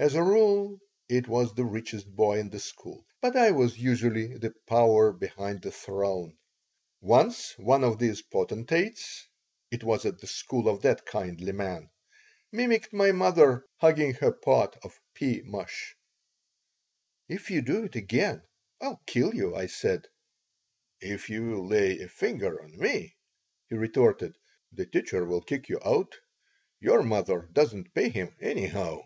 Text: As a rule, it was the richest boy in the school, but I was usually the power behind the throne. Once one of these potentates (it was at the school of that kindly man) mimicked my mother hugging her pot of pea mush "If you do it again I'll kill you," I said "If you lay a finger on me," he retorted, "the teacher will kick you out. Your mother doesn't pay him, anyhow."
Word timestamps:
As 0.00 0.14
a 0.14 0.22
rule, 0.22 0.80
it 1.10 1.28
was 1.28 1.52
the 1.52 1.66
richest 1.66 2.10
boy 2.16 2.38
in 2.38 2.48
the 2.48 2.58
school, 2.58 3.04
but 3.20 3.36
I 3.36 3.50
was 3.50 3.76
usually 3.78 4.28
the 4.38 4.54
power 4.66 5.12
behind 5.12 5.60
the 5.60 5.70
throne. 5.70 6.38
Once 7.02 7.52
one 7.58 7.84
of 7.84 7.98
these 7.98 8.22
potentates 8.22 9.26
(it 9.70 9.84
was 9.84 10.06
at 10.06 10.18
the 10.18 10.26
school 10.26 10.70
of 10.70 10.80
that 10.80 11.04
kindly 11.04 11.52
man) 11.52 11.90
mimicked 12.50 12.94
my 12.94 13.12
mother 13.12 13.66
hugging 13.76 14.14
her 14.14 14.32
pot 14.32 14.78
of 14.82 14.98
pea 15.12 15.42
mush 15.44 15.94
"If 17.28 17.50
you 17.50 17.60
do 17.60 17.84
it 17.84 17.94
again 17.94 18.40
I'll 18.80 19.02
kill 19.04 19.34
you," 19.34 19.54
I 19.54 19.66
said 19.66 20.08
"If 21.02 21.28
you 21.28 21.62
lay 21.62 21.98
a 22.00 22.08
finger 22.08 22.62
on 22.62 22.78
me," 22.78 23.16
he 23.68 23.74
retorted, 23.74 24.38
"the 24.72 24.86
teacher 24.86 25.26
will 25.26 25.42
kick 25.42 25.68
you 25.68 25.78
out. 25.84 26.14
Your 26.80 27.02
mother 27.02 27.50
doesn't 27.52 27.92
pay 27.92 28.08
him, 28.08 28.34
anyhow." 28.40 29.02